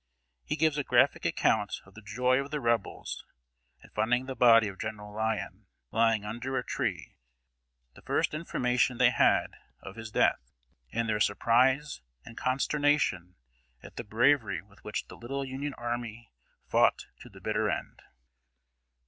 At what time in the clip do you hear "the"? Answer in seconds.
1.93-2.01, 2.49-2.59, 4.25-4.33, 7.93-8.01, 13.95-14.03, 15.05-15.15, 17.29-17.39